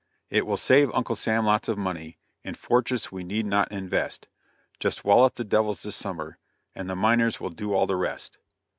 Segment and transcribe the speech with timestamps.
[0.31, 4.29] It will save Uncle Sam lots of money, In fortress we need not invest,
[4.79, 6.39] Jest wollup the devils this summer,
[6.73, 8.39] And the miners will do all the rest.